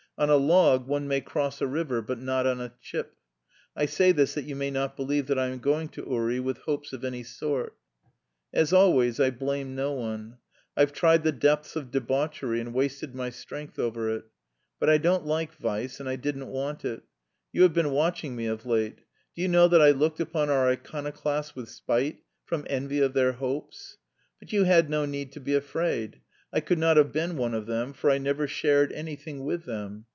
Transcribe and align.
On 0.17 0.29
a 0.29 0.35
log 0.35 0.85
one 0.85 1.07
may 1.07 1.19
cross 1.19 1.61
a 1.61 1.65
river 1.65 1.99
but 1.99 2.19
not 2.19 2.45
on 2.45 2.61
a 2.61 2.75
chip. 2.79 3.15
I 3.75 3.87
say 3.87 4.11
this 4.11 4.35
that 4.35 4.43
you 4.45 4.55
may 4.55 4.69
not 4.69 4.95
believe 4.95 5.25
that 5.25 5.39
I 5.39 5.47
am 5.47 5.57
going 5.57 5.89
to 5.89 6.05
Uri 6.07 6.39
with 6.39 6.59
hopes 6.59 6.93
of 6.93 7.03
any 7.03 7.23
sort. 7.23 7.75
"As 8.53 8.71
always 8.71 9.19
I 9.19 9.31
blame 9.31 9.73
no 9.73 9.93
one. 9.93 10.37
I've 10.77 10.93
tried 10.93 11.23
the 11.23 11.31
depths 11.31 11.75
of 11.75 11.89
debauchery 11.89 12.59
and 12.59 12.71
wasted 12.71 13.15
my 13.15 13.31
strength 13.31 13.79
over 13.79 14.11
it. 14.15 14.25
But 14.79 14.91
I 14.91 14.99
don't 14.99 15.25
like 15.25 15.55
vice 15.55 15.99
and 15.99 16.07
I 16.07 16.17
didn't 16.17 16.49
want 16.49 16.85
it. 16.85 17.01
You 17.51 17.63
have 17.63 17.73
been 17.73 17.89
watching 17.89 18.35
me 18.35 18.45
of 18.45 18.63
late. 18.63 18.99
Do 19.35 19.41
you 19.41 19.47
know 19.47 19.67
that 19.69 19.81
I 19.81 19.89
looked 19.89 20.19
upon 20.19 20.51
our 20.51 20.69
iconoclasts 20.69 21.55
with 21.55 21.67
spite, 21.67 22.21
from 22.45 22.67
envy 22.69 22.99
of 22.99 23.13
their 23.13 23.31
hopes? 23.31 23.97
But 24.37 24.53
you 24.53 24.65
had 24.65 24.87
no 24.87 25.05
need 25.07 25.31
to 25.31 25.39
be 25.39 25.55
afraid. 25.55 26.21
I 26.53 26.59
could 26.59 26.77
not 26.77 26.97
have 26.97 27.11
been 27.11 27.37
one 27.37 27.55
of 27.55 27.65
them 27.65 27.93
for 27.93 28.11
I 28.11 28.19
never 28.19 28.45
shared 28.45 28.91
anything 28.91 29.43
with 29.45 29.63
them. 29.65 30.05